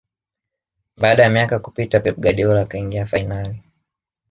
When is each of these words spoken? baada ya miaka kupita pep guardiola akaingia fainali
baada 0.97 1.23
ya 1.23 1.29
miaka 1.29 1.59
kupita 1.59 1.99
pep 1.99 2.15
guardiola 2.19 2.61
akaingia 2.61 3.05
fainali 3.05 3.63